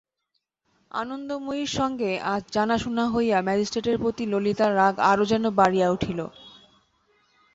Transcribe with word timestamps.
আনন্দময়ীর 0.91 1.71
সঙ্গে 1.79 2.11
আজ 2.33 2.43
জানাশুনা 2.53 3.05
হইয়া 3.13 3.37
ম্যাজিস্ট্রেটের 3.41 3.97
প্রতি 3.97 4.23
ললিতার 4.25 4.71
রাগ 4.75 4.95
আরো 5.11 5.23
যেন 5.31 5.43
বাড়িয়া 5.59 5.87
উঠিল। 5.89 6.19